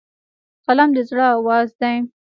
قلم 0.65 0.89
د 0.95 0.97
زړه 1.09 1.25
آواز 1.37 1.69
دی 1.79 1.95